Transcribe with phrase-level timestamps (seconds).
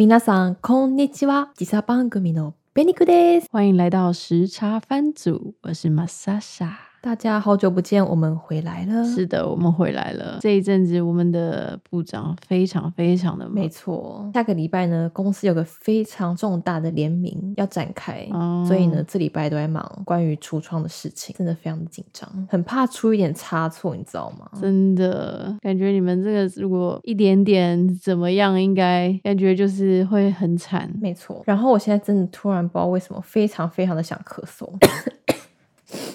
[0.00, 1.50] 皆さんこんにちは。
[1.58, 3.48] 時差番組のベニクです。
[3.52, 6.89] 欢迎来到时差番组，我是玛莎莎。
[7.02, 9.02] 大家好久不见，我们回来了。
[9.04, 10.36] 是的，我们回来了。
[10.42, 24.50] 这一阵子，我们的部长非常非常的忙没，错，下个礼拜呢，公司有个非常重大的联名要展开，哦所以呢，这礼拜都在忙关于橱窗的事情，真的非常的紧张，很怕出一点差错，你知道吗？
[24.60, 30.92] 真的感觉你们这个如果一点点怎么样，应该感觉就是会很惨。
[31.00, 31.42] 没错。
[31.46, 34.70] 然后我现在真的突然不知道为什么，非常非常的想咳嗽。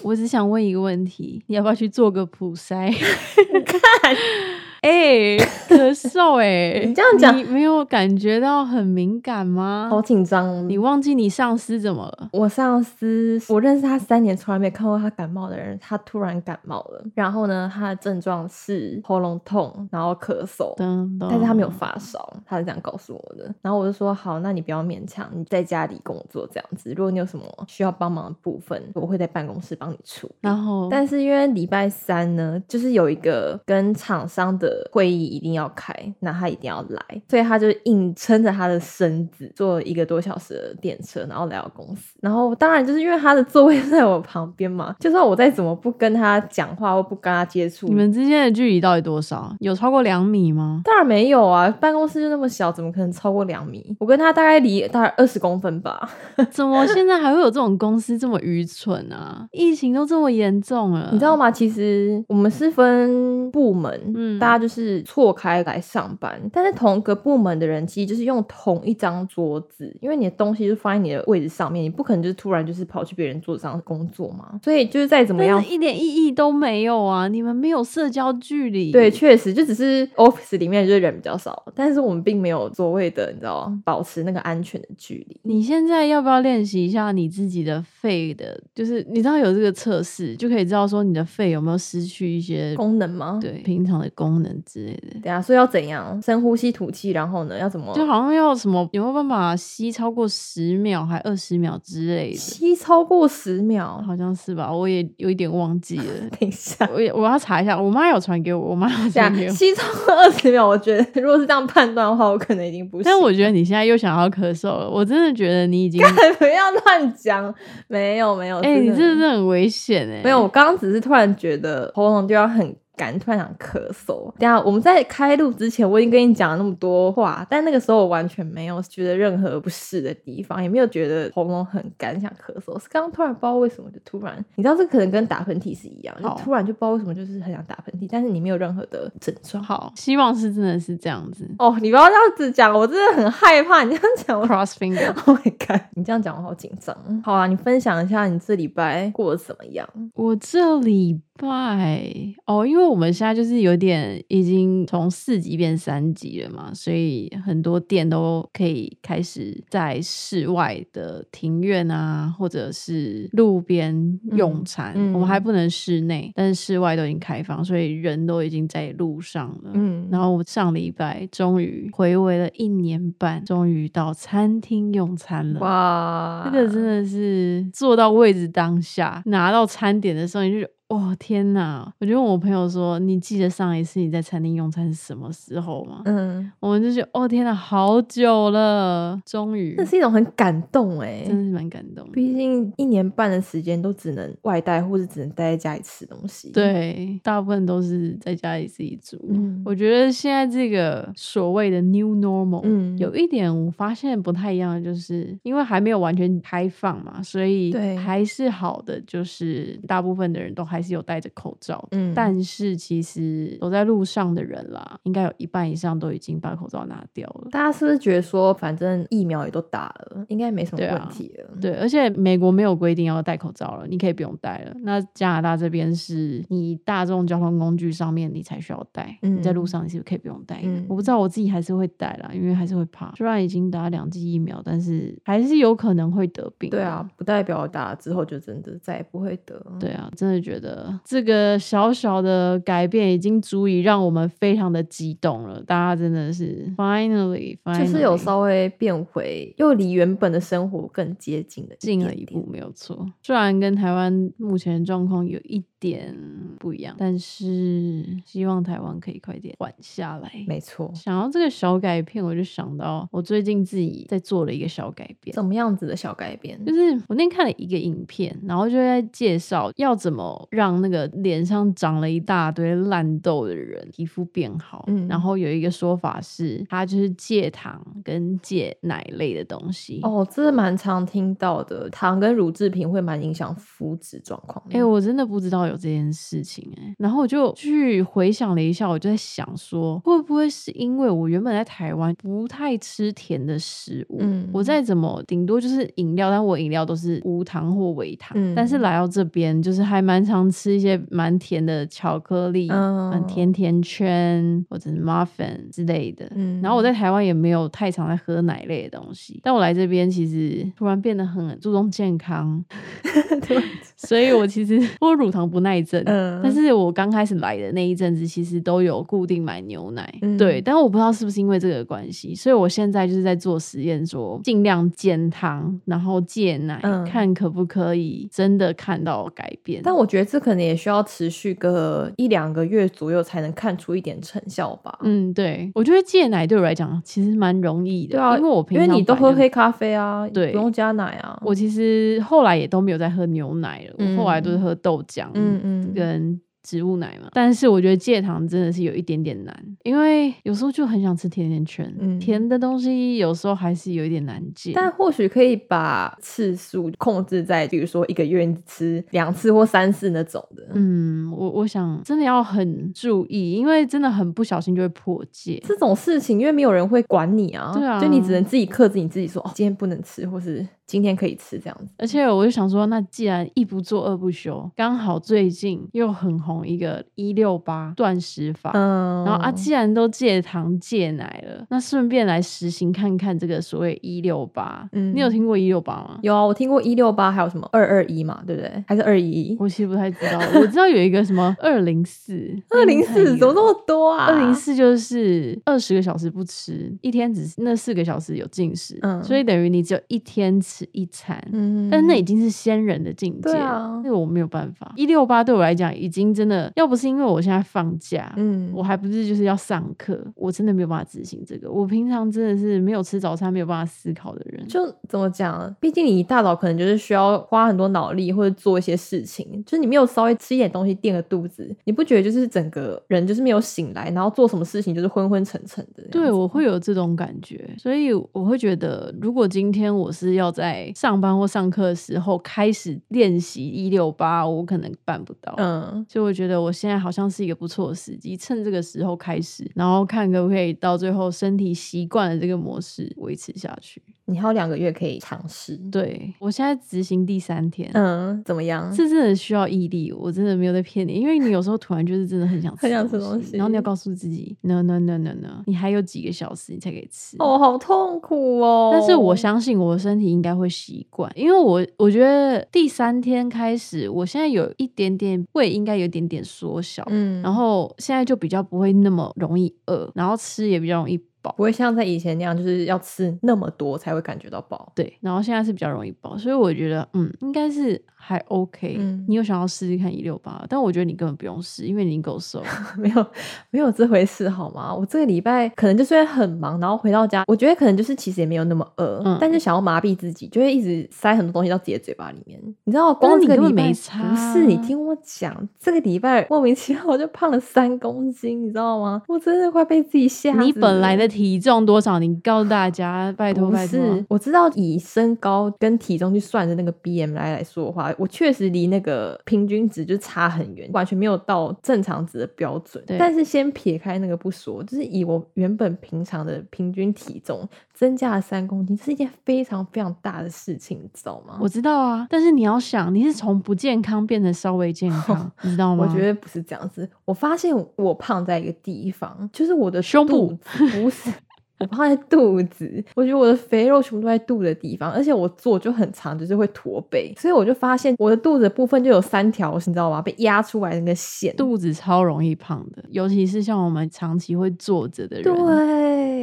[0.06, 2.94] 我只想问一个问题，你要不要去做个普筛？
[3.66, 4.16] 看，
[4.82, 5.36] 哎、
[5.76, 9.88] 咳嗽哎、你这样讲你没有感觉到很敏感吗？
[9.90, 10.66] 好紧张。
[10.68, 12.30] 你忘记你上司怎么了？
[12.32, 17.04] 我上司，我认识他三年，从来没看过他感冒的人，他突然感冒了。
[17.14, 20.74] 然后呢，他的症状是喉咙痛，然后咳嗽，
[21.20, 23.54] 但是他没有发烧，他是这样告诉我的。
[23.60, 26.92] 然后我就说好，那你不要勉强，你在家里工作这样子。
[26.96, 30.34] 如果你有什么需要帮忙的部分，我会在办公室帮你处理。
[30.40, 42.16] 然后，但是因为礼拜三呢，就是有一个跟厂商的会议一定要开，那他一定要来，所以他就硬撑着他的身子坐一个多小时的电车，然后来到公司。
[42.20, 49.54] 然后当然就是因为他的座位在我旁边嘛，就算我再怎么不跟他讲话或不跟他接触，你们之间的距离到底多少？
[49.60, 50.80] 有超过两米吗？
[50.84, 53.96] 当然没有啊，办公室就那么小，怎么可能超过两米？
[54.00, 56.08] 我跟他大概离大概二十公分吧。
[56.50, 59.46] 怎么现在还会有这种公司这么愚蠢啊？
[59.52, 61.50] 疫情都这么严重了，你知道吗？
[61.50, 74.58] 其实我们是分部门，嗯大家就是错开来上班，但是同一个部门的人其实就是用同一张桌子，因为你的东西就放在你的位置上面，你不可能就是突然就是跑去别人桌子上工作嘛。
[74.62, 77.28] 所以就是再怎么样，一点意义都没有啊！
[77.28, 85.40] 你们没有社交距离，对，确实就只是 office 里面就是人比较少，但是我们并没有所谓的你知道保持那个安全的距离。
[85.42, 88.60] 你现在要不要练习一下你自己的肺的？
[88.74, 93.38] 就是你知道有这个测试，就可以知道说你的肺有没有失去一些功能吗？
[93.40, 95.20] 对平常的功能之类的。
[95.40, 96.20] 所以要怎样？
[96.22, 97.92] 深呼吸吐气，然后呢，要怎么？
[97.94, 104.02] 就好像要什么有没有办法吸超过十秒还二十秒之类的，吸超过十秒。
[104.06, 104.72] 好像是吧？
[104.72, 106.04] 我也有一点忘记了。
[106.38, 109.52] 等一下，我也我要查一下，我妈有传给我，我妈有这样传给我。
[109.52, 113.04] 吸超过二十秒，我觉得如果是这样判断的话，我可能已经不行。
[113.04, 116.00] 但我觉得你现在又想要咳嗽了，我真的觉得你已经，
[116.38, 117.54] 不要乱讲，
[117.88, 124.32] 没有没有，哎、你这真的很危险哎、没有，我刚刚只是突然觉得喉咙就要很干，突然想咳嗽。
[124.38, 132.80] 等下我们在开录之前，我已经跟你讲了那么多话，但那个时候我完全没有觉得任何不适的地方，也没有觉得喉咙很干想咳嗽。
[132.82, 139.62] 是刚刚突然不知道为什么就突然，你知道这可能跟打喷嚏是一样，就突然就不知道为什么就是很想打喷嚏，但是你没有任何的症状。
[139.62, 141.48] 好，希望是真的是这样子。
[141.58, 143.82] 哦，你不要这样子讲，我真的很害怕。
[143.82, 145.80] 你这样讲，我 Cross finger，Oh my god！
[145.94, 146.96] 你这样讲我好紧张。
[147.24, 149.88] 好啊，你分享一下你这礼拜过得怎么样？
[150.14, 152.12] 我这礼拜
[152.46, 164.92] 哦，因为我们现在就是有点已经从四级变三级了嘛，所以很多店都可以开始在室外的庭院啊，或者是路边用餐。
[164.96, 169.70] 嗯我们还不能室内，但是室外都已经开放，所以人都已经在路上了。
[169.74, 175.60] 嗯然后我上礼拜终于回味了一年半，终于到餐厅用餐了。
[175.60, 181.92] 哇，这个真的是坐到位置当下，拿到餐点的时候，你就哇天哪！
[181.98, 191.24] 我就问我朋友说：“你记得上一次你在餐厅用餐是什么时候吗？”嗯，我们就觉得哦天哪，好久了，终于那，是一种很感动哎。
[191.26, 192.08] 真的是蛮感动。
[192.12, 199.18] 毕竟一年半的时间都只能外带，或者只能待在家里吃东西。，对，大部分都是在家里自己煮。
[199.28, 211.86] 嗯我觉得现在这个所谓的 new normal，嗯有一点我发现不太一样的，就是因为还没有完全开放嘛，所以对还是好的，就是大部分的人都还是有戴着口罩。
[211.92, 217.48] 嗯但是其实走在路上的人啦，应该有一半以上都已经把口罩拿掉了。
[217.50, 221.50] 大家是不是觉得说，反正疫苗也都打了，应该没什么问题了？
[221.60, 224.74] 对，而且美国没有规定要戴口罩了，你可以不用戴了。
[224.82, 230.60] 那加拿大这边是你大众交通工具上面你才需要戴，你在路嗯上你是不是可以不用戴？
[230.64, 233.12] 嗯我不知道我自己还是会戴啦，因为还是会怕。
[233.16, 236.70] 虽然已经打两剂疫苗，但是还是有可能会得病。
[236.70, 239.60] 对啊，，不代表打了之后就真的再也不会得。
[239.78, 240.65] 对啊，真的觉得
[241.04, 245.62] 这个小小的改变已经足以让我们非常的激动了。
[245.64, 253.06] 大家真的是 finally，, finally 就是有稍微变回，又离原本的生活更接近了近了一步，没有错。
[253.22, 256.16] 虽然跟台湾目前状况有一点
[256.58, 256.94] 不一样。
[256.98, 260.32] 但是希望台湾可以快点缓下来。
[260.46, 260.90] 没错。
[260.94, 265.34] 想到这个小改变，我就想到我最近自己在做了一个小改变。
[265.34, 266.62] 怎么样子的小改变？
[266.64, 274.84] 就是我那天看了一个影片，然后就在介绍要怎么让那个脸上长了一大堆烂痘的人皮肤变好。
[274.88, 280.00] 嗯然后有一个说法是，他就是戒糖跟戒奶类的东西。
[280.02, 284.78] 哦，这蛮常听到的，糖跟乳制品会蛮影响肤质状况的。
[284.78, 303.10] 哎、我真的不知道有这件事情哎、然后我就去回想了一下，我就在想说，会不会是因为我原本在台湾不太吃甜的食物，嗯我再怎么顶多就是饮料，但我饮料都是无糖或微糖，嗯但是来到这边就是还蛮常吃一些蛮甜的巧克力，嗯。
[303.12, 306.60] 嗯，甜甜圈或者是 muffin 之类的，嗯。
[306.60, 312.64] 然后我在台湾也没有太常在喝奶类的东西，但我来这边其实突然变得很注重健康，
[313.96, 329.80] 所以我其实 我乳糖不耐症，嗯但是我刚开始来的那一阵子，其实都有固定买牛奶，嗯对，但我不知道是不是因为这个关系，所以我现在就是在做实验说尽量减糖，然后戒奶，嗯看可不可以真的看到改变。
[329.82, 334.98] 但我觉得这可能也需要持续个一两个月左右才能看出一点成效吧。
[335.02, 341.40] 嗯，对，我觉得戒奶对我来讲其实蛮容易的，对啊，因为我平因为你都喝黑咖啡啊，对不用加奶啊。
[341.42, 345.94] 我其实后来也都没有再喝牛奶了，我后来都是喝豆浆，嗯嗯。
[345.94, 347.28] 跟植物奶嘛。
[347.32, 354.72] 但是我觉得戒糖真的是有一点点难，因为有时候就很想吃甜甜圈，嗯甜的东西有时候还是有一点难戒。
[354.74, 360.66] 但或许可以把次数控制在，比如说一个月吃两次或三次那种的。
[360.74, 365.62] 嗯，我我想真的要很注意，因为真的很不小心就会破戒。
[365.64, 371.92] 这种事情，因为没有人会管你啊，对啊就你只能自己克制你自己说，哦，今天不能吃，或是今天可以吃这样子。
[371.98, 384.88] 而且我就想说，那既然一不做二不休，刚好最近又很红一个一六八断食法，嗯，然后啊，既然都戒糖戒奶了，那顺便来实行看看这个所谓一六八。
[384.92, 386.18] 嗯你有听过一六八吗？
[386.22, 388.84] 有啊，我听过一六八，还有什么二二一嘛，对不对？
[388.86, 389.56] 还是二一一？
[389.58, 394.26] 我其实不太知道，我知道有一个什么二零四， 二零四怎么那么多啊？
[394.26, 401.42] 二零四就是二十个小时不吃，一天只是那四个小时有进食，嗯所以等于你只有一天吃一餐。
[401.52, 404.92] 嗯，但是那已经是仙人的境界，对啊那个我没有办法。
[404.96, 411.70] 一六八对我来讲已经真的，要不是因为我现在放假，嗯，我还不是就是要上课，我真的没有办法执行这个。
[411.70, 414.66] 我平常真的是没有吃早餐，没有办法思考的人。
[414.68, 415.74] 就怎么讲？
[415.80, 426.02] 毕竟你一大早可能就是需要花很多脑力或者做一些事情，就是你没有稍微吃一点东西垫个肚子，你不觉得就是整个人就是没有醒来，然后做什么事情就是昏昏沉沉的？
[426.10, 426.66] 对，我会。
[426.66, 435.54] 有这种感觉，所以我会觉得，如果今天我是要在上班或上课的时候开始练习一六八，我可能办不到。
[435.58, 444.02] 嗯，所以我觉得我现在好像是一个不错的时机，趁这个时候开始，然后看可不可以到最后身体习惯了这个模式维持下去。
[444.26, 445.76] 你还有两个月可以尝试。
[445.90, 448.92] 对我现在执行第三天，嗯，怎么样？
[448.94, 457.36] 这真的需要毅力，我真的没有在骗你，因为你有时候突然就是真的很想吃很想吃东东西然后你要告诉自己，no no no no no，你还有几个小时你才可以吃。
[457.38, 458.90] 哦，好痛苦哦！
[458.92, 471.16] 但是我相信我的身体应该会习惯，因为我我觉得第三天开始，我现在有一点点胃应该有一点点缩小，嗯，然后现在就比较不会那么容易饿，然后吃也比较容易
[471.46, 471.54] 饱。
[471.56, 474.90] 不会像在以前那样，就是要吃那么多才会感觉到饱。
[474.94, 478.96] 对，然后现在是比较容易饱，所以我觉得，嗯，应该是还 OK。
[478.98, 482.66] 嗯你有想要试试看一六八，但我觉得你根本不用试，因为你已经够瘦了。
[482.98, 483.26] 没有
[483.70, 484.94] 没有这回事好吗？
[484.94, 492.60] 我这个礼拜可能就虽然很忙，然后回到家，我觉得可能就是其实也没有那么饿，嗯但是想要麻痹自己，就会一直塞很多东西到自己的嘴巴里面。
[492.84, 499.22] 你知道，光这个礼拜没差不是你听我讲，这个礼拜莫名其妙我就胖了三公斤，你知道吗？
[499.28, 500.64] 我真的快被自己吓死了。
[500.64, 502.18] 你本来的体重多少？
[502.18, 503.98] 你告诉大家，拜托拜托。
[503.98, 513.04] 是，我知道以身高跟体重去算的那个 BMI 来说的话，我确实离那个平均值就差很远，完全没有到正常值的标准。
[513.18, 521.58] 但是先撇开那个不说，就是以我原本平常的平均体重增加了三公斤，这是一件非常非常大的事情，你知道吗？
[521.58, 526.06] 我知道啊，但是你要想，你是从不健康变成稍微健康， 你知道吗？
[526.06, 527.08] 我觉得不是这样子。
[527.24, 530.56] 我发现我胖在一个地方，就是我的胸部
[530.92, 531.32] 不是。
[531.78, 540.22] 我胖在肚子，我觉得我的肥肉全部都在肚的地方，而且我坐就很长，就是会驼背，所以我就发现我的肚子的部分就有三条，你知道吗？
[540.22, 541.54] 被压出来的那个线。
[541.54, 545.54] 肚子超容易胖的，尤其是像我们长期会坐着的人。
[545.54, 545.54] 对，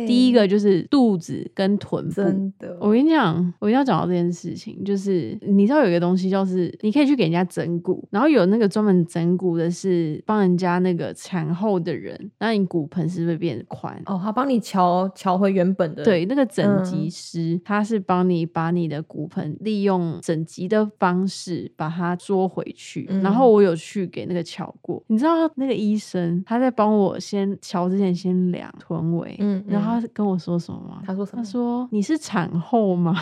[0.04, 2.12] 对，第一个就是肚子跟臀部。
[2.12, 14.02] 真的，我跟你讲，我一定要讲到这件事情，就是你知道有一个东西，就是你可以去给人家整骨，然后有那个专门整骨的，是帮人家那个产后的人，那你骨盆是不是变宽？
[14.06, 23.08] 哦，他帮你调调回原本的，对，那个整嗯脊师，他是帮你把你的骨盆利用整脊的方式把它缩回去。
[23.10, 31.02] 嗯然后我有去给那个瞧过，你知道那个医生他在帮我先瞧之前先量臀围，嗯然后嗯他跟我说什么吗？
[31.06, 31.44] 他说什么？
[31.44, 33.16] 他说：“你是产后吗？”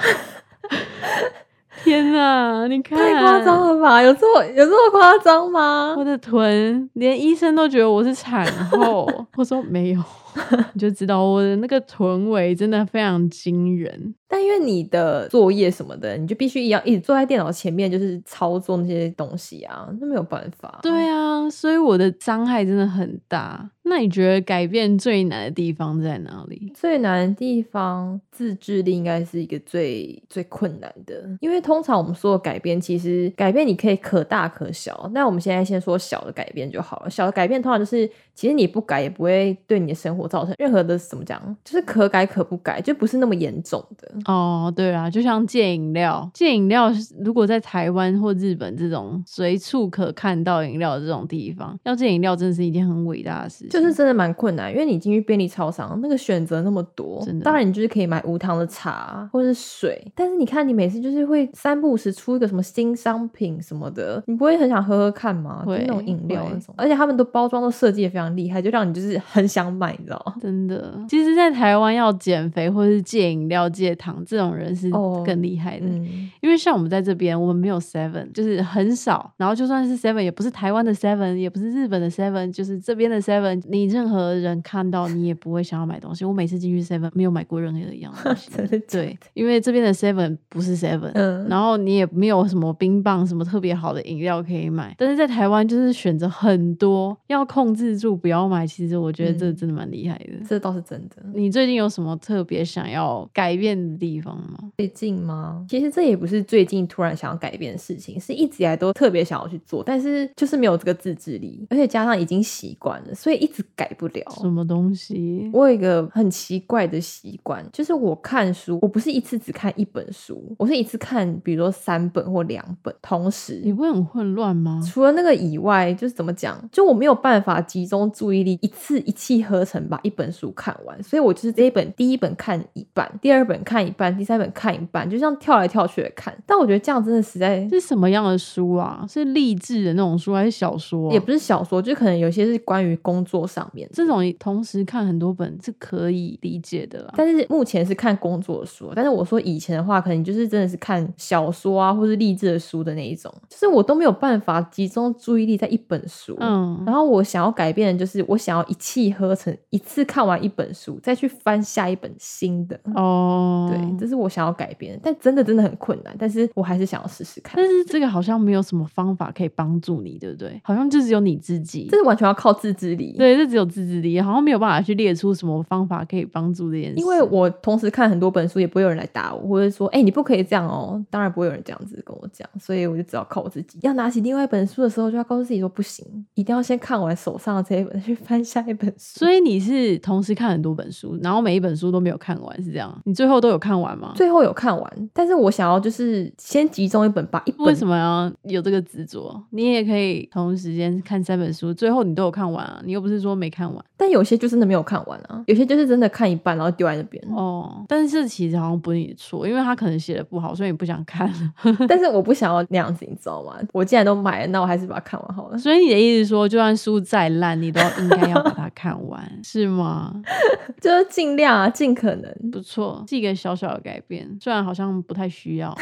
[1.84, 4.02] 天哪，你看，太夸张了吧？
[4.04, 6.04] 有这么有这么夸张吗我？
[6.06, 9.10] 的臀，连医生都觉得我是产后。
[9.36, 10.04] 我说没有，
[10.74, 14.14] 你就知道我的那个臀围真的非常惊人。
[14.28, 20.80] 但因为你的作业什么的，你就必须要一直坐在电脑前面，就是操作那些东西啊，那没有办法。
[20.84, 23.68] 对啊，所以我的伤害真的很大。
[23.92, 26.72] 那你觉得改变最难的地方在哪里？
[26.74, 35.12] 最难的地方，自制力应该是一个最最困难的，因为通常我们说的改变，其实改变你可以可大可小。
[35.14, 37.10] 那我们现在先说小的改变就好了。
[37.10, 44.10] 小的改变通常就是，其实你不改也不会对你的生活造成任何的怎么讲，就是可改可不改，就不是那么严重的。
[44.24, 53.70] 哦，对啊，就像戒饮料，戒饮料是如果在台湾或日本这种随处可看到饮料的这种地方，要戒饮料真的是一件很伟大的事情。
[53.70, 65.64] 就是真的蛮困难，因为你进去便利超商，那个选择那么多当然你就是可以买无糖的茶或者是水，但是你看你每次就是会三不五时出一个什么新商品什么的，你不会很想喝喝看吗？
[65.66, 70.36] 就那种饮料那种，而且他们都包装都设计的非常厉害，就让你就是很想买，你知道吗？
[70.42, 75.86] 真的，其实，在台湾要减肥或是戒饮料、戒糖，这种人是哦更厉害的。
[75.88, 79.32] 嗯，因为像我们在这边，我们没有 Seven，就是很少。
[79.38, 83.62] 然后就算是 Seven，也不是台湾的 Seven，也不是日本的 Seven，就是这边的 Seven。
[83.72, 86.26] 你任何人看到你也不会想要买东西。
[86.26, 88.50] 我每次进去 Seven 没有买过任何一样东西
[88.90, 94.94] 对，因为这边的 Seven 不是 Seven，、嗯然后你也没有什么冰棒、什么特别好的饮料可以买。
[94.98, 98.66] 但是在台湾就是选择很多，要控制住不要买。
[98.68, 100.46] 其实我觉得这嗯真的蛮厉害的。
[100.48, 101.16] 这倒是真的。
[101.34, 104.72] 你最近有什么特别想要改变的地方吗？
[104.78, 105.66] 最近吗？
[105.70, 114.24] 其实这也不是最近突然想要改变的事情，是一直以来都特别想要去做，但是就是没有这个自制力，而且加上已经习惯了，所以一直改不了。
[114.40, 115.50] 什么东西？
[115.54, 123.74] 我有一个很奇怪的习惯，就是我看书，我不是一次只看一本书，我是一次看，比如说三本或两本，同你时。
[123.74, 124.82] 不会很混乱吗？
[124.86, 136.36] 除了那个以外，就是怎么讲，就我没有办法集中注意力，一次一气呵成把一本书看完，所以我就是这一本第一本看一半，第二本看一半，第三本看一半，就这样跳来跳去的看。
[136.46, 139.06] 但我觉得这样真的实在是什么样的书啊？
[139.08, 147.14] 是励志的那种书，还是小说啊、也不是小说，就可能有些是关于工作上面这种同时看很多本是可以理解的啦。
[147.16, 156.36] 但是目前是看工作书，但是我说以前的话，可能就是真的是看小说啊，或是励志的书的那一种，就是我都没有办法集中注意力在一本书。
[156.40, 162.78] 嗯，然后我想要改变的就是，我想要一气呵成，一次看完一本书，再去翻下一本新的。
[162.94, 167.54] 哦，对，这是我想要改变的，但真的真的很困难，但是我还是想要试试看。
[167.56, 170.60] 但是这个好像没有什么方法可以帮助你，对不对？
[170.62, 172.02] 好像就只有你自己这。
[172.02, 173.14] 是完全要靠自制力。
[173.16, 177.00] 对，这只有自制力，好像没有办法去列出什么方法可以帮助这件事。
[177.00, 181.04] 因为我同时看很多本书，也不会有人来打我，或者说，哎、你不可以这样哦。
[181.10, 183.80] 当然不会有人这样子跟我讲，所以我就只好靠我自己。
[183.82, 189.20] 要拿起另外一本书的时候，就要告诉自己说，不行，一定要先看完手上的这一本，去翻下一本书。
[189.20, 193.02] 所以你是同时看很多本书，然后每一本书都没有看完，是这样？
[193.06, 194.14] 你最后都有看完吗？
[194.16, 199.42] 最后有看完，但是我想要就是先集中一本，把一本为什么要有这个执着？
[199.52, 202.82] 你也可以同时间看三本书，最后你都有看完啊！
[202.86, 207.24] 你又不是说没看完但有些就真的没有看完啊，有些就是真的看一半，然后丢在那边。
[207.30, 207.86] 哦。
[207.88, 211.54] 但是其实好像不是你的错，因为他可能写的不好，所以你不想看了。
[211.88, 213.56] 但是我不想要那样子，你知道吗？
[213.72, 215.58] 我既然都买了，那我还是把它看完好了。
[215.58, 220.14] 所以你的意思是说，就算书再烂，你都应该要把它看完， 是吗？
[220.82, 222.32] 就是尽量啊，尽可能。
[222.52, 225.78] 不错，是一个小小的改变，虽然好像不太需要。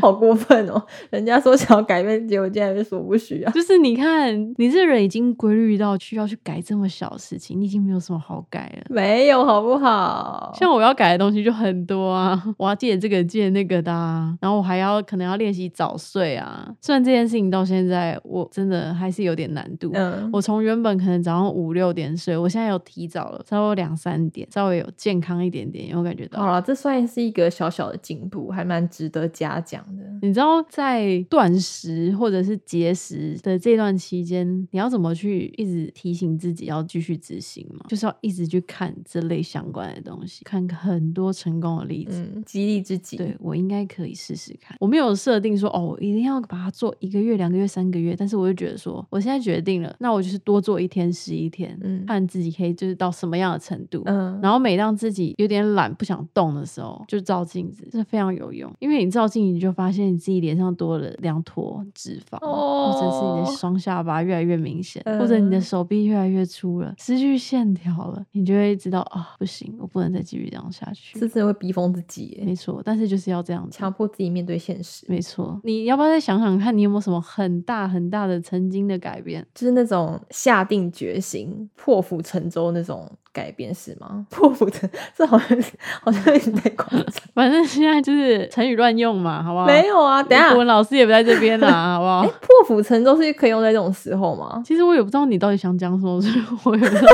[0.00, 0.82] 好过分哦！
[1.10, 3.50] 人家说想要改变，结果竟然就说不需要。
[3.52, 8.86] 就是你看，你这人已经规律到需要去改这么小的事情，你已经没有什么好改了。
[8.88, 10.52] 没有好不好？
[10.54, 16.72] 像我要改的东西就很多啊， 我要借这个借那个的、啊，然后我还要可能要练习早睡啊。
[16.80, 19.90] 虽然这件事情到现在我真的还是有点难度。
[19.94, 26.40] 嗯，我从原本可能早上五六点睡，我现在有提早了，稍微两三点，稍微有健康一点点，有感觉到？
[26.40, 30.04] 好了，这算是一个小小的进步，还蛮值得嘉奖的。
[30.22, 42.26] 你知道在断食或者是节食的这段期间，你要怎么去一直提醒醒自己要继续执行嘛，就是要一直去看这类相关的东西，看很多成功的例子。
[42.34, 43.16] 嗯，激励自己。
[43.16, 44.76] 对我应该可以试试看。
[44.80, 54.02] 我没有设定说哦，我一定要把它做一个月、两个月、三个月，但是我就觉得说，我现在决定了，那我就是多做一天是一天，嗯看自己可以就是到什么样的程度。
[54.06, 58.72] 嗯，然后每当自己有点懒不想动的时候，就照镜子，这非常有用。
[58.78, 71.18] 因为你照镜子，你就发现你自己脸上多了两坨脂肪，或者是你的哦双下巴越来越明显，或者你的嗯手臂越来越粗了，失去线条了，你就会知道啊，不行，我不能再继续这样下去。
[71.18, 73.76] 这真的会逼疯自己耶，没错，但是就是要这样子。
[73.76, 79.46] 强迫自己面对现实，没错，你要不要再想想看，你有没有什么很大很大的曾经的改变？
[79.54, 84.26] 就是那种下定决心、破釜沉舟那种改变是吗？
[84.30, 85.72] 破釜沉，这好像是
[86.02, 87.06] 好像有点太夸张。
[87.34, 89.66] 反正现在就是成语乱用嘛，好不好？
[89.66, 92.28] 没有啊，等下国文老师也不在这边啦， 好不好哎，？
[92.40, 94.62] 破釜沉舟是可以用在这种时候吗？
[94.64, 97.12] 其实我也不知道你到底想讲什么，所以我也不知道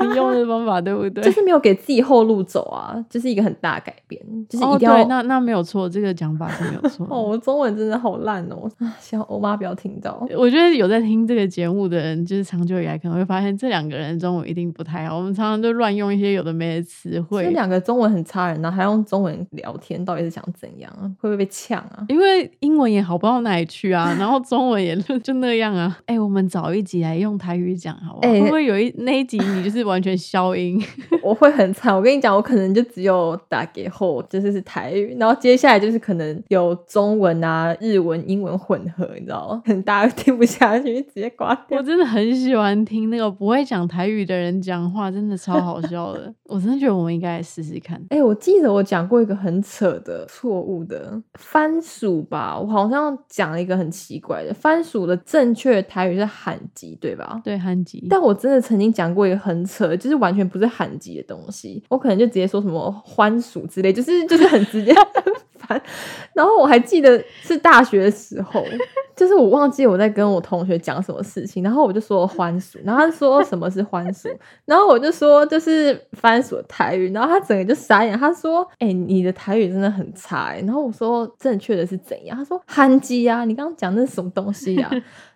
[0.00, 1.22] 你用的方法对不对？
[1.24, 4.96] 就是没有给自己后路走啊，就是一个很大的改变，就是哦，一定要。
[4.96, 7.06] 对，那那没有错，这个讲法是没有错。
[7.10, 8.70] 哦，我中文真的好烂哦！
[8.78, 10.26] 啊希望欧妈不要听到。
[10.36, 15.16] 我觉得有在听这个节目的人，就是长久以来可能会发现这两个人中文一定不太好。
[15.16, 21.10] 我们常常就乱用一些有的没的词汇这，两个中文很差的人，然后还用中文聊天，到底是想怎样啊？
[21.20, 22.04] 会不会被呛啊？
[22.08, 25.98] 因为英文也好不到哪里去啊， 然后中文也就就那样啊。
[26.06, 28.32] 哎、我们找一集来用台语讲好不好？
[28.32, 30.82] 哎会不会有一那一集你就是完全消音？
[31.22, 31.94] 我会很惨。
[31.94, 39.62] 我跟你讲，我可能就只有打给后，就是是台语，然后接下来就是可能有中文啊、日文、英文混合，你知道吗？
[39.66, 41.82] 可能大家听不下去，直接挂掉我。
[41.82, 46.32] 真的很喜欢听那个不会讲台语的人讲话，真的超好笑的。
[46.48, 48.00] 我真的觉得我们应该来试试看。
[48.10, 57.40] 哎、我记得我讲过一个很扯的错误的番薯吧，我好像讲了一个很奇怪的番薯的正确台语是韩籍，对吧？
[57.44, 64.94] 对，韩吉，但我真的曾经讲过一个很扯就是完全不是韩籍的东西，我可能就直接说什么欢薯之类，就是就是很直接。
[66.34, 68.64] 然后我还记得是大学的时候，
[69.14, 74.28] 就是我忘记我在跟我同学讲什么事情，然后我就说欢薯，然后他说什么是欢薯，
[74.64, 84.90] 然后我就说就是番薯台语，然后他整个就傻眼，他说：“哎、你的台语真的很差、欸。”然后我说：“正确的是怎样？”他说：“韩基啊，你刚刚讲的是什么东西呀、？”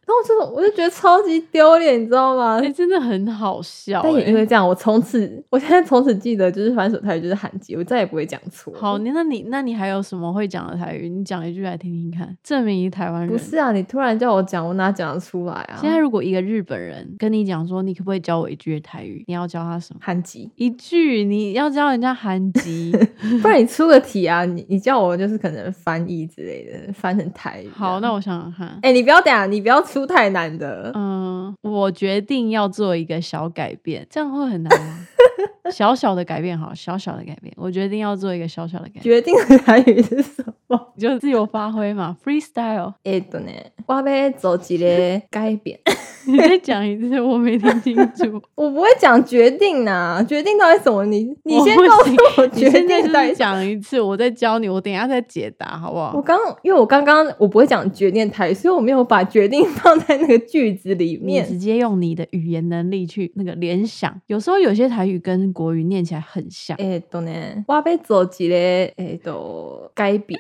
[0.07, 2.61] 然后我就我就觉得超级丢脸，你知道吗？
[2.63, 8.73] 哎、真的很好笑、但也哎因为这样，我从此，我现在从此记得，就是反手台语就是韩籍，我再也不会讲错。
[8.77, 11.09] 好，你那你那你还有什么会讲的台语？
[11.09, 13.31] 你讲一句来听听看，证明你台湾人。
[13.31, 15.79] 不是啊，你突然叫我讲，我哪讲得出来啊？
[15.81, 19.25] 现在如果一个日本人跟你讲说，你可不可以教我一句台语？
[19.27, 20.01] 你要教他什么？
[20.03, 22.93] 韩籍，一句，你要教人家韩籍。
[23.41, 27.69] 不然你出个题啊，你你叫我就是可能翻译之类的，翻成台语。
[27.75, 28.79] 好，那我想想看。
[28.83, 30.91] 哎、你不要等下，你不要出太难的。
[30.97, 35.07] 嗯，我决定要做一个小改变，这样会很难吗？
[35.73, 40.79] 小小的改变，好，小小的改变，我决定要做一个小小的改变，决定的台语是什么？
[40.99, 42.93] 就自由发挥嘛，freestyle。
[43.05, 43.51] 哎，对呢，
[43.87, 44.87] 我要走几个
[45.31, 45.79] 改变。
[46.27, 48.41] 你再讲一次，我没听清楚。
[48.55, 51.05] 我不会讲决定呐，决定到底什么？
[51.07, 56.23] 你你先告诉我你决定到底讲一次，我再教你，我等一下再解答，好不好我好？
[56.23, 61.48] 刚因为我刚刚我不会讲决定台语，所以我没有把决定放在那个句子里你面。
[61.48, 66.78] 直接用你的语言能力去那个联想，有时候有些台语跟国语念起来很像。
[66.78, 70.40] えっとね、我要做一个えっと改变，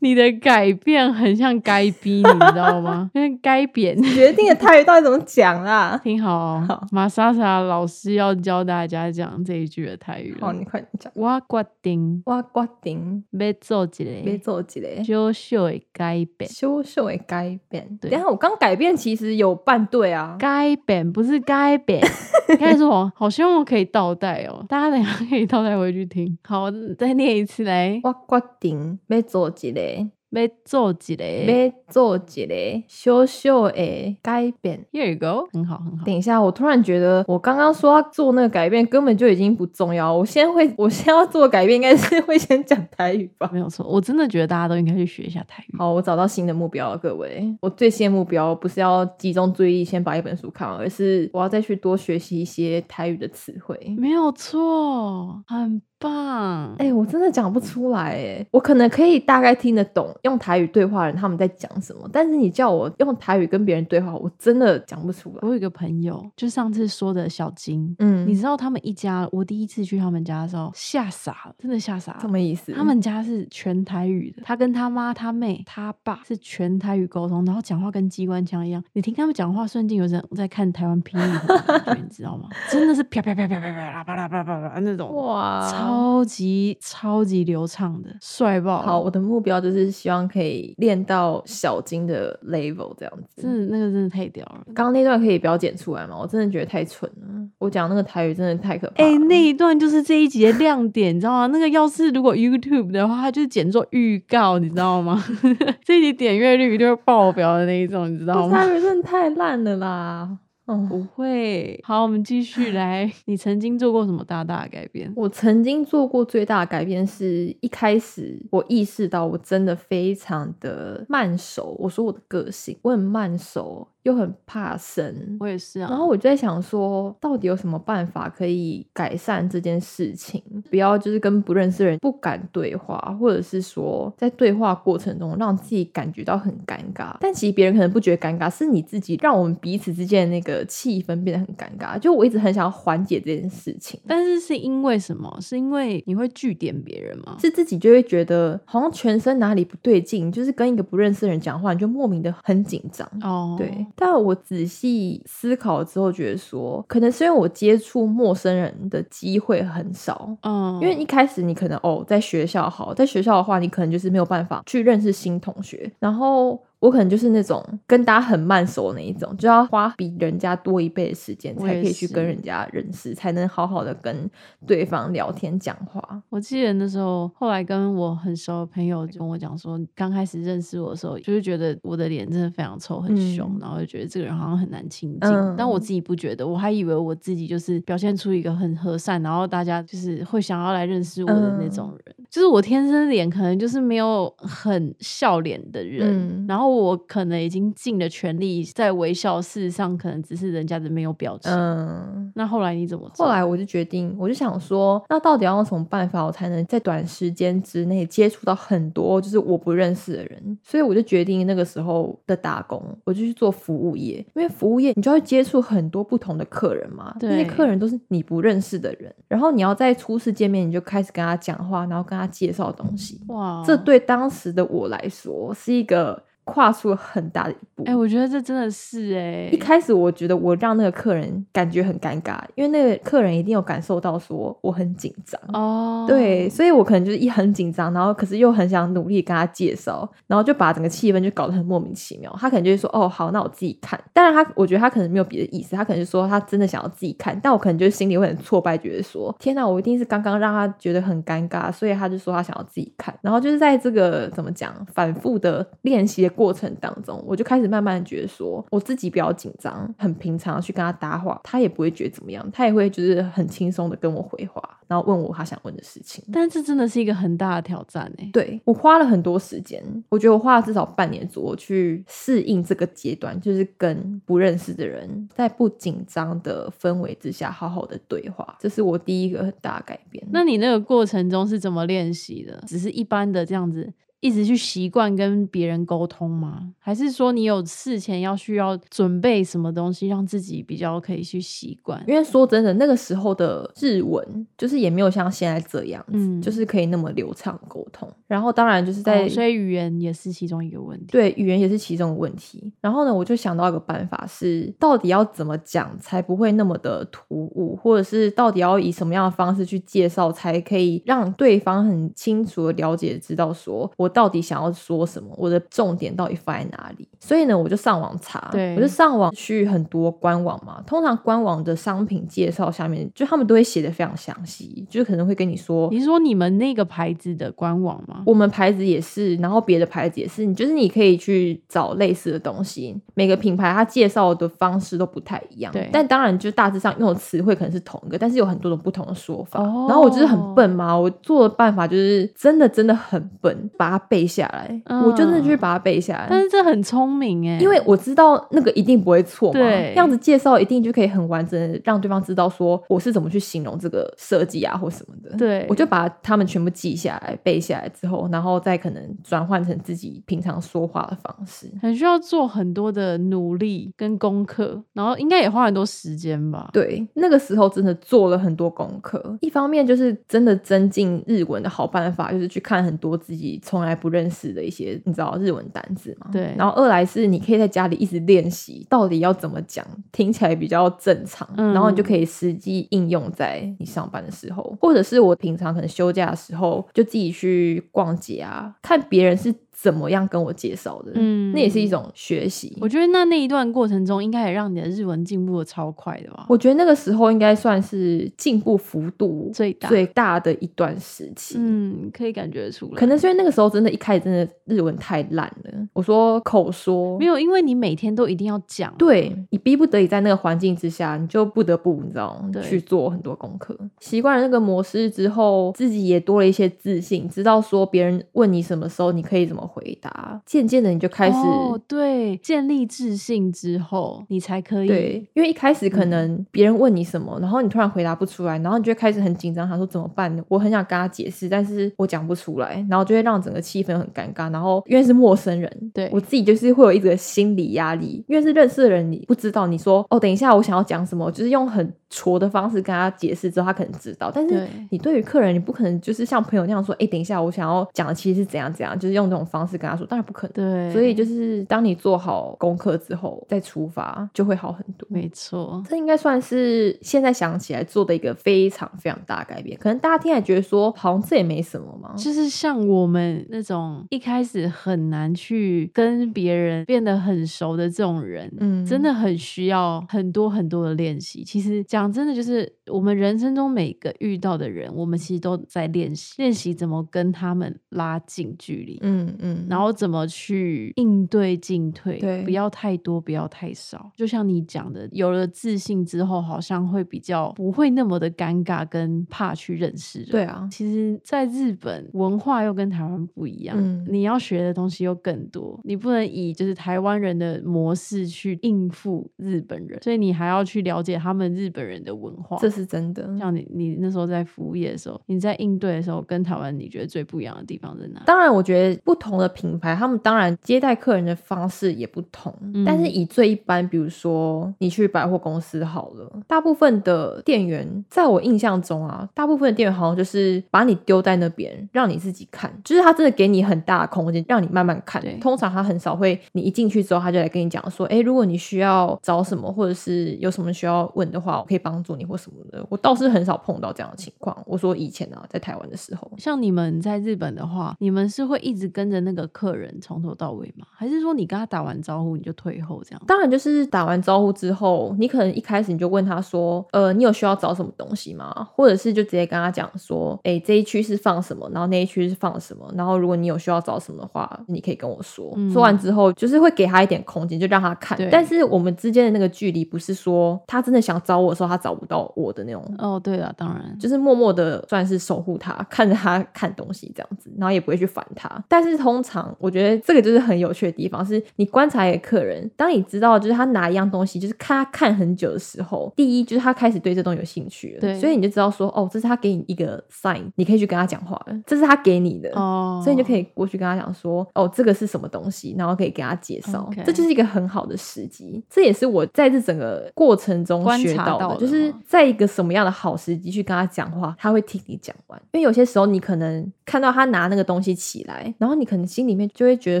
[0.00, 3.10] 你的改变很像该逼，你知道吗？
[3.14, 4.00] 因为该扁。
[4.02, 5.98] 决定的泰语到底怎么讲啦？
[6.02, 10.38] 听好哦好，马莎莎老师要教大家讲这一句的泰语了。
[10.40, 11.12] 好，你快点讲。
[11.14, 16.50] 我决定我决定要做一要个做一个小小的改变。
[16.50, 17.98] 小小的改变。
[18.00, 20.36] 对等一下我刚改变其实有半对啊。
[20.38, 22.00] 改变不是改变，
[22.50, 26.36] 应该说哦好希望我可以倒带哦，大家等下可以倒带回去听。
[26.44, 29.89] 好，我再念一次来，我决定要做一个，
[30.30, 31.24] 要做一个。
[31.24, 34.86] 要做一个小小的改变。
[34.92, 36.04] Here you go，很好很好。
[36.04, 40.14] 等一下，我突然觉得我刚刚说要做那个改变根本就已经不重要。
[40.14, 43.50] 我先会， 我先要做改变应该是会先讲台语吧。
[43.52, 45.76] 没有错，我真的觉得大家都应该去学一下台语。
[45.76, 47.44] 好，我找到新的目标了，各位。
[47.60, 53.76] 我最新的目标不是要集中注意力先把一本书看完，而是我要再去多学习一些台语的词汇。
[53.98, 56.74] 没有错，很棒！
[56.78, 65.38] 哎、我真的讲不出来哎，我可能可以大概听得懂用台语对话的人他们在讲什么，但是你叫我用台语跟别人对话，我真的讲不出来。
[65.42, 72.18] 我有一个朋友，就上次说的小金，嗯，你知道他们一家，我第一次去他们家的时候吓傻了，真的吓傻了。
[72.20, 72.72] 什么意思？
[72.72, 78.82] 他们家是全台语的，他跟他妈、他妹、他爸是全台语沟通，然后讲话跟机关枪一样。
[78.94, 82.48] 你听他们讲话，瞬间有人在看台湾霹雳火的感觉，你知道吗？
[82.70, 85.89] 真的是啪啪啪啪啪啪啦啪啦啪啪啪那种，哇，超
[86.24, 88.82] 级超级流畅的，帅爆！
[88.82, 93.42] 好，我的目标就是希望可以练到小金的 level 这样子。
[93.42, 94.62] 真的那个真的太屌了。
[94.74, 96.16] 刚刚那段可以不要剪出来吗？
[96.20, 97.28] 我真的觉得太蠢了。
[97.58, 99.08] 我讲那个台语真的太可怕了。
[99.08, 101.46] 哎、那一段就是这一集的亮点，你知道吗？
[101.48, 105.22] 那个要是如果 YouTube 的话，它就是剪做预告，你知道吗？
[105.84, 108.56] 这一集点阅率就会爆表的那一种，你知道吗？
[108.56, 110.38] 台语真的太烂了啦。
[110.70, 111.80] 哦，不会。
[111.82, 113.12] 好，我们继续来。
[113.26, 115.12] 你曾经做过什么大大的改变？
[115.16, 121.76] 我曾经做过最大的改变是一开始我意识到我真的非常的慢熟。
[121.80, 125.36] 我说我的个性，我很慢熟，又很怕生。
[125.40, 125.88] 我也是啊。
[125.90, 130.42] 然后我就在想说，到底有什么办法可以改善这件事情？
[130.70, 137.16] 不要就是跟不认识的人不敢对话，或者是说在对话过程中让自己感觉到很尴尬。
[137.20, 141.98] 但其实别人可能不觉得尴尬，是你自己让我们彼此之间的那个气氛变得很尴尬。
[141.98, 145.30] 就我一直很想要缓解这件事情，但是是因为什么？
[145.40, 147.36] 是因为你会据点别人吗？
[147.40, 153.08] 是自己就会觉得好像全身哪里不对劲，就是跟一个不认识的人讲话，你就莫名的很紧张。
[153.22, 160.36] 哦，对，但我仔细思考之后，觉得说，可能是因为我接触陌生人的机会很少。
[160.42, 166.60] 嗯，因为一开始你可能哦，在学校好，在学校的话，你可能就是没有办法去认识新同学，然后。
[166.80, 174.28] 我可能就是那种跟大家很慢熟的那一种，就要花比人家多一倍的时间才可以去跟人家认识，才能好好的跟
[174.66, 176.22] 对方聊天讲话。
[176.30, 185.30] 我记得那时候，后来跟我很熟的朋友跟我讲说，刚开始认识我的时候，就是觉得我的脸真的非常臭、很凶，嗯然后就觉得这个人好像很难亲近。
[185.30, 192.09] 嗯但我自己不觉得，我还以为我自己就是表现出一个很和善，然后大家就是会想要来认识我的那种人。
[192.30, 201.52] 就是我天生脸可能就是没有很笑脸的人，嗯然后我可能已经尽了全力在微笑，事实上可能只是人家的没有表情。
[201.52, 203.10] 嗯，那后来你怎么？
[203.16, 210.58] 后来我就决定，我就想说，那到底要用什么办法，我才能在短时间之内接触到很多就是我不认识的人？
[210.62, 227.84] 所以我就决定那个时候的打工，我就去做服务业，因为服务业你就会接触很多不同的客人嘛，那些对客人都是你不认识的人，然后你要在初次见面你就开始跟他讲话，然后跟他介绍东西，哇，这对当时的我来说是一个跨出了很大的一步。
[227.86, 235.40] 哎、我觉得这真的是哎、一开始我觉得我让那个客人感觉很尴尬，因为那个客人一定有感受到说我很紧张。
[235.52, 242.34] 哦，对，所以我可能就是一很紧张，然后可是又很想努力跟他介绍，然后就把整个气氛就搞得很莫名其妙。
[242.38, 266.24] 他可能就会说：“哦，好，那我自己看。”当然他，我觉得他可能没有别的意思，他可能就说他真的想要自己看，但我可能就是心里会很挫败，觉得说：“天哪，我一定是刚刚让他觉得很尴尬，所以他就说他想要自己看。”然后就是在这个怎么讲反复的练习的过程当中，我就开始慢慢的觉得说，我自己比较紧张，很平常去跟他搭话，他也不会觉得怎么样，他也会就是很轻松的跟我回话，然后问我他想问的事情。
[266.32, 280.26] 但这真的是一个很大的挑战哎、对我花了很多时间，我觉得我花了至少半年左右去适应这个阶段，就是跟不认识的人在不紧张的氛围之下好好的对话，这是我第一个很大的改变。
[280.30, 282.62] 那你那个过程中是怎么练习的？
[282.66, 286.72] 只是一般的这样子，一直去习惯跟别人沟通吗？
[286.78, 292.02] 还是说你有事前要需要准备什么东西，让自己比较可以去习惯？
[292.06, 298.10] 因为说真的，那个时候的日文就是也没有像现在这样子，嗯就是可以那么流畅沟通。
[298.26, 301.06] 然后当然就是在、哦所以语言也是其中一个问题。
[301.12, 302.72] 对，语言也是其中的问题。
[302.80, 317.08] 然后呢，我就想到一个办法是，到底要怎么讲才不会那么的突兀，或者是到底要以什么样的方式去介绍，才可以让对方很清楚的了解，知道说我到底想要说什么，我的重点到底放在哪里。
[317.18, 320.82] 所以呢，我就上网查，对我就上网去很多官网嘛。
[320.86, 328.22] 通常官网的商品介绍下面，就他们都会写的非常详细，就是可能会跟你说你是说你们那个牌子的官网吗？
[328.26, 332.98] 我们牌子也是，然后别的牌子也是，你就是你可以去找类似的东西。
[333.14, 339.60] 每个品牌它介绍的方式都不太一样，对但当然就大致上用的词汇可能是同一个，但是有很多种不同的说法。
[339.62, 346.26] 哦然后我就是很笨嘛，我做的办法就是真的真的很笨，把它背下来，我就真的去把它背下来。
[346.28, 355.36] 但是这很聪明哎，因为我知道那个一定不会错嘛，这，样子介绍一定就可以很完整的让对方知道说我是怎么去形容这个设计啊或什么的。
[355.36, 366.70] 对，我就把他们全部记下来背下来之后，然后再可能转换成自己平常说话的方式，很需要做很多的努力跟功课，然后应该也花很多时间吧。
[366.72, 376.28] 对，那个时候真的做了很多功课，一方面就是真的增进日文的好办法，就是去看很多自己从来不认识的一些你知道日文单字嘛。
[376.32, 389.54] 对，然后二来是你可以在家里一直练习，到底要怎么讲，听起来比较正常，然后你就可以实际应用在你上班的时候，或者是我平常可能休假的时候，就自己去逛街啊，看别人是。
[389.80, 391.12] 怎么样跟我介绍的？
[391.14, 392.76] 嗯，那也是一种学习。
[392.82, 396.44] 我觉得那那一段过程中，应该也让你的日文进步的超快的吧？
[396.50, 401.54] 我觉得那个时候应该算是进步幅度最大最大的一段时期。
[401.58, 402.92] 嗯，可以感觉出来。
[402.94, 405.70] 可能是因为那个时候真的，一开始真的日文太烂了。
[405.94, 413.74] 我说口说没有，因为你每天都一定要讲，对你逼不得已在那个环境之下，你就不得不你知道去做很多功课。
[414.00, 419.69] 习惯了那个模式之后，自己也多了一些自信，知道说别人问你什么时候，你可以怎么。
[419.70, 421.38] 回答，渐渐的你就开始
[421.86, 430.42] 对建立自信之后，你才可以对，因为一开始可能别人问你什么，然后你突然回答不出来，然后你就开始很紧张，他说怎么办呢？
[430.48, 434.52] 我很想跟他解释，但是我讲不出来，然后就会让整个气氛很尴尬。
[434.52, 444.32] 然后因为是陌生人，对我自己就是会有一个心理压力，因为是认识的人，你不知道你说哦，等一下我想要讲什么，就是用很挫的方式跟他解释之后，他可能知道。
[444.34, 449.59] 但是你对于客人，你不可能就是像朋友那样说，哎，等一下我想要讲的其实是怎样怎样，就是用这种方。
[449.60, 450.52] 方式跟他说，当然不可能。
[450.54, 455.06] 对，所以就是当你做好功课之后再出发，就会好很多。
[455.10, 459.78] 没错，这应该算是现在想起来做的一个非常非常大改变。
[459.78, 462.14] 可能大家听来觉得说，好像这也没什么嘛。
[462.16, 471.44] 就是像我们那种一开始很难去跟别人变得很熟的这种人，嗯，真的很需要很多很多的练习。
[471.44, 478.98] 其实讲真的，就是我们人生中每个遇到的人，我们其实都在练习，练习怎么跟他们拉近距离。
[479.02, 479.66] 嗯嗯。
[479.68, 482.18] 然后怎么去应对进退？
[482.18, 484.10] 对，不要太多，不要太少。
[484.16, 490.28] 就像你讲的，有了自信之后，好像会比较不会那么的尴尬跟怕去认识人。
[490.30, 493.76] 对啊，其实，在日本文化又跟台湾不一样，
[494.08, 495.80] 你要学的东西又更多。
[495.84, 502.56] 你不能以就是台湾人的模式去应付日本人，所以你还要去了解他们日本人的文化。
[502.60, 503.38] 这是真的。
[503.38, 508.22] 像你，你那时候在服务业的时候，你在应对的时候，跟台湾你觉得最不一样的地方在哪？
[508.26, 509.29] 当然，我觉得不同。
[509.38, 525.20] 的品牌，他们当然接待客人的方式也不同，但是以最一般，比如说你去百货公司好了，大部分的店员，在我印象中啊，大部分的店员好像就是把你丢在那边，让你自己看，就是他真的给你很大的空间，让你慢慢看。
[525.40, 532.84] 通常他很少会，你一进去之后，他就来跟你讲说，哎，如果你需要找什么，或者是有什么需要问的话，我可以帮助你或什么的。
[532.88, 534.56] 我倒是很少碰到这样的情况。
[534.66, 539.30] 我说以前啊，在台湾的时候，像你们在日本的话，你们是会一直跟着那。
[539.30, 540.84] 那个客人从头到尾吗？
[540.90, 543.22] 还是说你跟他打完招呼你就退后这样？
[543.28, 551.70] 当然就是打完招呼之后，你可能一开始你就问他说：“呃，你有需要找什么东西吗？”或者是就直接跟他讲说：“哎，这一区是放什么？
[551.72, 552.92] 然后那一区是放什么？
[552.96, 558.18] 然后如果你有需要找什么的话，你可以跟我说。”说完之后，就是会给他一点空间，就让他看。
[558.32, 562.82] 但是我们之间的那个距离，不是说他真的想找我的时候他找不到我的那种。
[562.98, 568.50] 哦，对了，当然就是默默的算是守护他，看着他看东西这样子，然后也不会去烦他。
[568.66, 588.62] 但是通常我觉得这个就是很有趣的地方，是你观察一个客人，当你知道就是他拿一样东西，就是看他看很久的时候，第一就是他开始对这东西有兴趣了，对，所以你就知道说，哦，这是他给你一个 sign，你可以去跟他讲话了，这是他给你的，哦，所以你就可以过去跟他讲说，哦，这个是什么东西，然后可以给他介绍，这就是一个很好的时机。
[588.70, 595.40] 这也是我在这整个过程中学到的，就是在一个什么样的好时机去跟他讲话，他会听你讲完。
[595.52, 600.00] 因为有些时候你可能看到他拿那个东西起来，然后你可能心里面就会觉得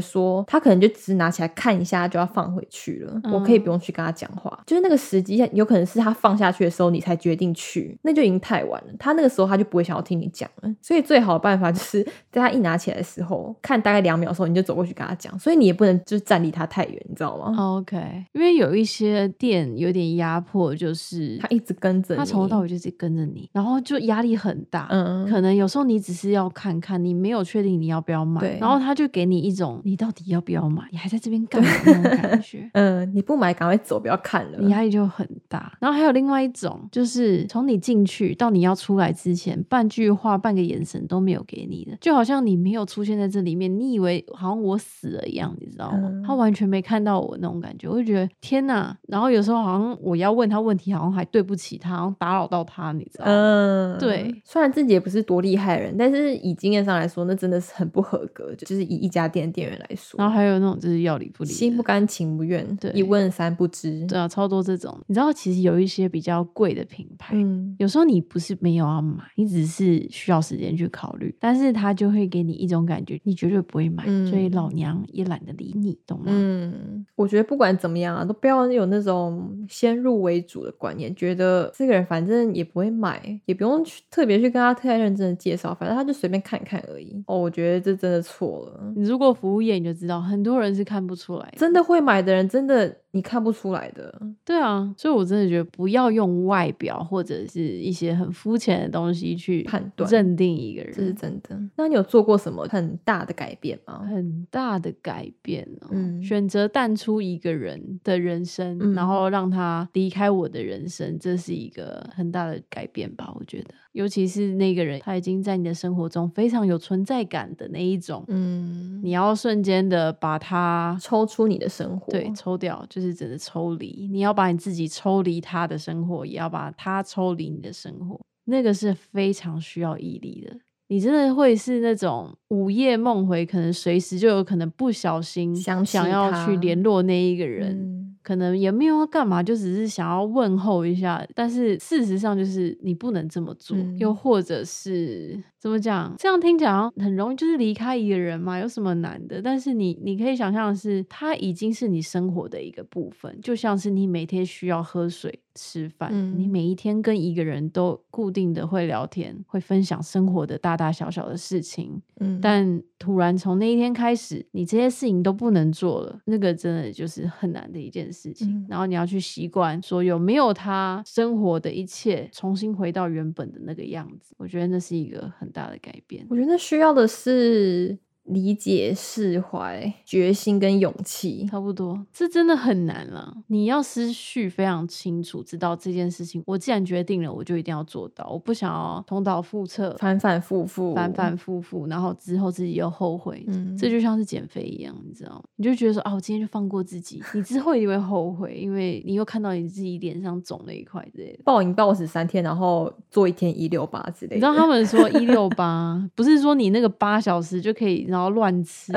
[0.00, 4.58] 说，他可能就只是拿起来看一下就要放回去了，我可以不用去跟他讲话。
[4.66, 8.92] 就是那个时机，有可能是他放下去的时候，你才决定去，那就已经太晚了。
[8.98, 10.74] 他那个时候他就不会想要听你讲了。
[10.80, 15.36] 所以最好的办法就是 在他一拿起来的时候，看大概两秒的时候，你就走过去跟他讲。
[15.38, 17.96] 所以你也不能就是站离他太远，你知道吗？OK，
[18.32, 24.86] 因为有一些店有点压迫，就是他一直跟着，他从头到尾就直跟着你，然后就压力很大。
[24.90, 28.89] 嗯，可能有时候你只是要看看，你没有确定你要不要买，然后他。
[28.90, 32.68] 他就给你一种你到底要不要买，你还在这边干嘛那种感觉。
[32.74, 34.58] 嗯，你不买，赶快走，不要看了。
[34.58, 35.72] 你压力就很大。
[35.80, 46.08] 然后还有另外一种，就是从你进去到你要出来之前，半句话、半个眼神都没有给你的，就好像你没有出现在这里面，你以为好像我死了一样，你知道吗？
[46.10, 48.96] 嗯他完全没看到我那种感觉，我就觉得天哪！
[49.06, 53.30] 然后有时候好像我要问他问题，好像还对不起他，好像打扰到他，你知道吗？
[53.32, 54.34] 嗯，对。
[54.44, 58.54] 虽然自己也不是多厉害的人，但是以经验上来说，那真的是很不合格。
[58.56, 64.04] 就是以一家店店员来说，然后还有那种就是要理不理，心不甘情不愿，对一问三不知。
[64.06, 64.98] 对啊，超多这种。
[65.06, 76.24] 你知道，其实有一些比较贵的品牌，嗯，有时候你不是没有要买，你只是需要时间去考虑，但是他就会给你一种感觉，你绝对不会买，嗯所以老娘也懒得理你，懂吗？
[76.28, 87.22] 嗯，我觉得不管怎么样啊，都不要有那种先入为主的观念，觉得这个人反正也不会买，也不用去特别去跟他太认真的介绍，反正他就随便看看而已。
[87.26, 88.69] 哦，我觉得这真的错了。
[88.96, 91.58] 你如果服务业，你就知道很多人是看不出来的。
[91.58, 94.20] 真的会买的人，真的你看不出来的。
[94.44, 101.12] 对啊，所以我真的觉得不要用外表或者是一些很肤浅的东西去判断认定一个人这是。
[101.14, 101.58] 真的。
[101.76, 104.06] 那你有做过什么很大的改变吗？
[104.08, 113.32] 很大的改变哦，嗯选择淡出一个人的人生，嗯然后让他离开我的人生，这是一个很大的改变吧？
[113.36, 124.08] 我觉得，尤其是那个人他已经在你的生活中非常有存在感的那一种，嗯，你要瞬间的把他抽出你的生活，对，抽掉，就是真的抽离。
[124.10, 130.56] 你要把你自己抽离他的生活，也要把他抽离你的生活，那个是非常需要毅力的。
[130.88, 141.24] 你真的会是那种午夜梦回，可能随时就有可能不小心想想要去联络那一个人，嗯可能也没有要干嘛，就只是想要问候一下。
[141.34, 146.14] 但是事实上就是你不能这么做，嗯又或者是怎么讲？
[146.18, 149.42] 这样听起来很容易，就是离开一个人嘛，有什么难的？
[149.42, 168.48] 但是你你可以想象的是，他已经是你生活的一个部分，就像是你每天需要喝水、吃饭，你嗯每一天跟一个人都固定的会聊天，会分享生活的大大小小的事情，嗯，但突然从那一天开始，你这些事情都不能做了，那个真的就是很难的一件事情。
[168.48, 176.26] 嗯然后你要去习惯说有没有他生活的一切重新回到原本的那个样子，我觉得那是一个很大的改变。
[176.30, 181.46] 我觉得需要的是理解、释怀、决心跟勇气。
[181.50, 183.36] 差不多，这真的很难了。
[183.48, 188.28] 你要思绪非常清楚，知道这件事情，我既然决定了，我就一定要做到。
[188.30, 193.44] 我不想要重蹈覆辙，反反复复，反反复复，然后之后自己又后悔。
[193.48, 195.42] 嗯这就像是减肥一样，你知道吗？
[195.56, 201.42] 你就觉得说啊，我今天就放过自己，你之后一定会后悔，因为你又看到你自己脸上肿了一块之类的。
[201.44, 204.34] 暴饮暴食三天，然后做一天一六八之类的。
[204.36, 208.92] 你知道他们说一六八， 不是说你那个八小时就可以，然后乱吃，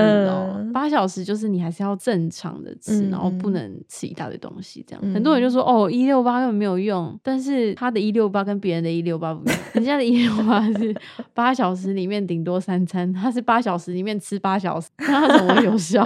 [0.74, 5.02] 八小时就是你还是要正常的吃，嗯然后不嗯能吃一大堆东西，这样。
[5.02, 10.94] 嗯很多人就说哦，一六八根本没有用，但是他的一六八跟别人的一六八不一样，人家的一六八是
[11.34, 16.06] 八小时里面顶多三餐，他是八小时里面吃八小时，那他怎么有 效？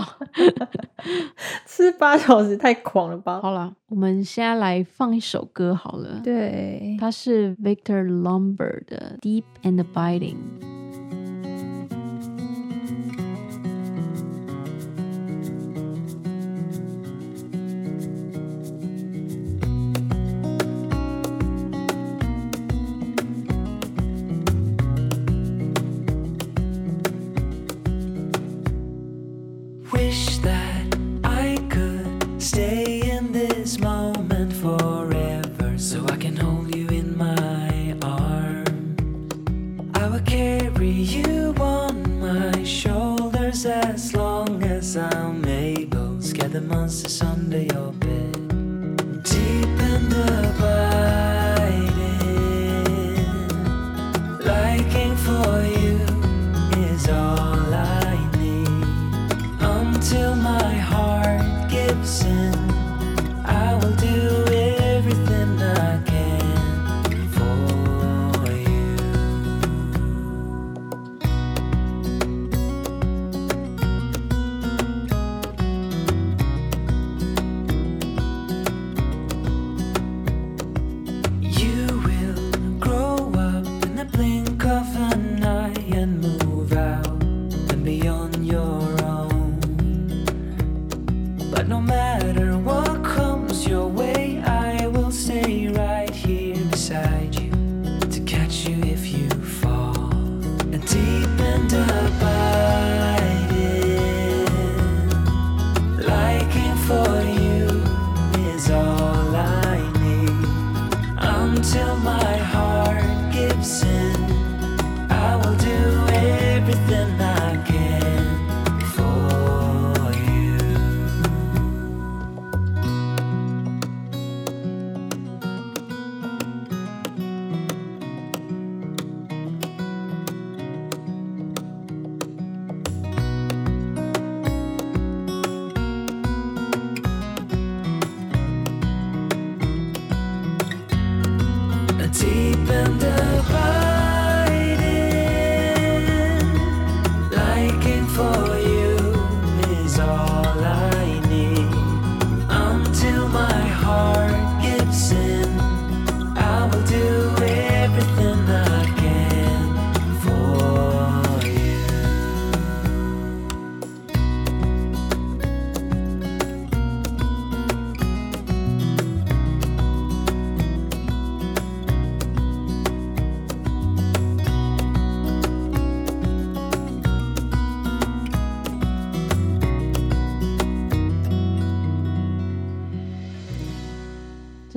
[1.66, 3.40] 吃八小时太狂了吧？
[3.42, 6.20] 好了，我们现在来放一首歌好了。
[6.24, 10.36] 对，它是 Victor Lumber 的《Deep and Abiding》。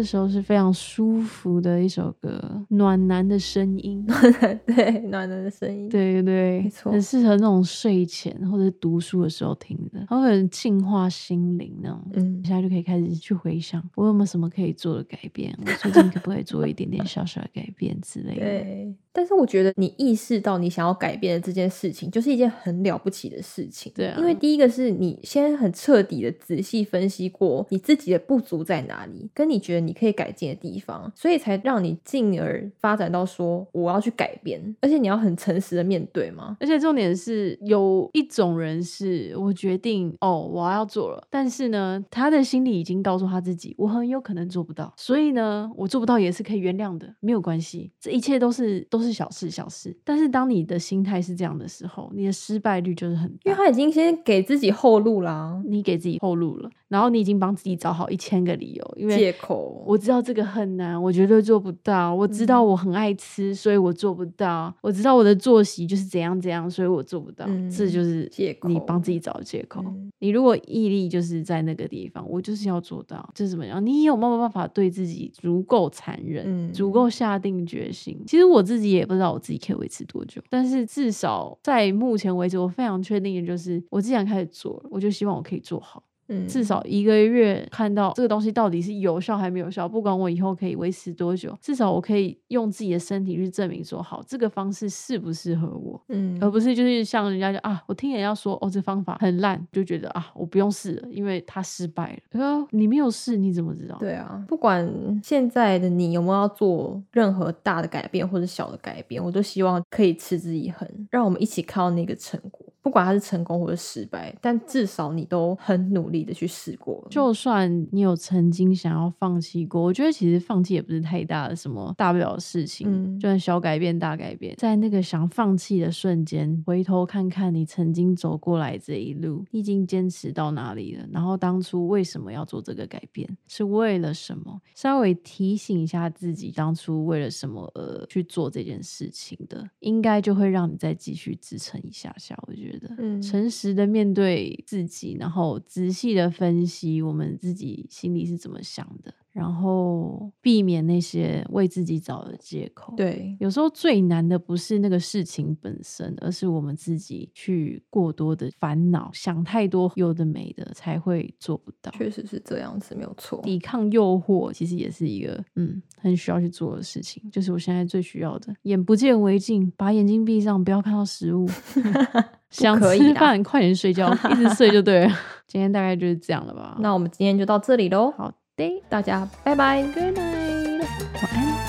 [0.01, 4.03] 这时候是非常舒服的一首歌，暖男的声音。
[4.65, 5.91] 对，暖男的声音。
[5.91, 12.01] 对对对，没错很适合那种睡前或者读书的时候听的，它会很净化心灵那种。
[12.15, 15.55] 嗯现在就可以开始去回想，我有没有什么可以做的改变？
[15.61, 18.41] 我最近可不可以做一点点小小的改变之类的？
[18.41, 23.93] 对，但是我觉得你意识到你想要改变的这件事情，就是一件很了不起的事情。
[23.95, 36.57] 对啊因为第一个是你先很彻底的仔细分析过你自己的不足在哪里，跟你觉得你可以改进的地方，所以才让你进而发展到说我要去改变，而且你要很诚实的面对嘛。
[36.61, 49.97] 而且重点是，有一种人是我决定哦，我要做了，但是呢，他的心里已经告诉他自己，我很有可能做不到，所以呢，我做不到也是可以原谅的，没有关系，这一切都是都是小事小事。
[50.05, 53.39] 但是当你的心态是这样的时候，你的失败率就是很大。
[53.45, 59.83] 因为他已经先给自己后路啦，你给自己后路了，然后你已经帮自己找好一千个理由，因为借口。
[59.87, 62.13] 我知道这个很难，我绝对做不到。
[62.13, 64.75] 我知道嗯我很爱吃，所以我做不到。
[64.83, 67.47] 我知道我的作息就是怎样怎样，所以我做不到。
[67.47, 69.83] 这嗯就是借口你口帮自己找的借口。
[69.87, 73.85] 嗯你如果毅力就是在那个地方，我就是要做到，这是怎么样？
[73.85, 78.21] 你有没有办法对自己足够残忍，嗯足够下定决心？
[78.27, 86.03] 其实我自己也不知道我自己可以维持多久，但是至少在目前为止，我非常确定的就是，我既然开始做了，我就希望我可以做好。
[86.31, 102.39] 嗯至少一个月看到这个东西到底是有效还没有效，不管我以后可以维持多久，至少我可以用自己的身体去证明说，好，这个方式适不适合我，嗯而不是就是像人家就啊，我听人家说哦，这方法很烂，就觉得啊，我不用试了，因为它失败了。
[102.39, 103.97] 说，你没有试，你怎么知道？
[103.99, 117.07] 对啊，不管现在的你有没有要做任何大的改变或者小的改变，我都希望可以持之以恒，让我们一起看到那个成果，不管它是成功或者失败，但至少你都很努力的去试过。
[117.11, 134.61] 就算你有曾经想要放弃过，我觉得其实放弃也不是太大的什么大不了的事情，嗯就算小改变、大改变，在那个想放弃的瞬间，回头看看你曾经走过来这一路，你已经坚持到哪里了，然后当初为什么要做这个改变，是为了什么？
[134.75, 142.39] 稍微提醒一下自己，当初为了什么而去做这件事情的，应该就会让你再继续支撑一下下。
[142.47, 161.91] 我觉得，嗯诚实的面对自己，然后仔细的分析我们自己心里是怎么想的，然后避免那些为自己找的借口。，对，有时候最难的不是那个事情本身，而是我们自己去过多的烦恼，想太多有的没的，才会做不到。
[161.93, 163.41] 确实是这样子，没有错。
[163.43, 171.49] 抵抗诱惑其实也是一个嗯很需要去做的事情，就是我现在最需要的，眼不见为净，把眼睛闭上，不要看到食物。
[172.51, 175.19] 想吃饭，快点睡觉，一直睡就对了。
[175.47, 176.77] 今天大概就是这样了吧？
[176.81, 179.83] 那我们今天就到这里喽，好的大家拜拜。
[179.83, 180.83] ，Good night，
[181.23, 181.60] 晚安。